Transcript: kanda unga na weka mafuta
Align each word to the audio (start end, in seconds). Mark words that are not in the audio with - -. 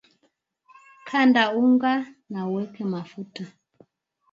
kanda 1.07 1.43
unga 1.61 1.93
na 2.31 2.41
weka 2.51 2.83
mafuta 2.93 3.43